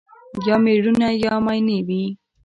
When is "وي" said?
1.87-2.03